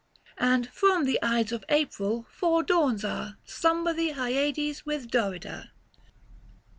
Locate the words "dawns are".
2.63-3.37